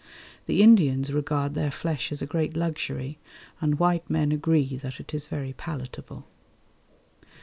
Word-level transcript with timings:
The 0.47 0.63
Indians 0.63 1.13
regard 1.13 1.53
their 1.53 1.69
flesh 1.69 2.11
as 2.11 2.23
a 2.23 2.25
great 2.25 2.57
luxury, 2.57 3.19
and 3.61 3.77
white 3.77 4.09
men 4.09 4.31
agree 4.31 4.75
that 4.77 4.99
it 4.99 5.13
is 5.13 5.27
very 5.27 5.53
palatable. 5.53 6.25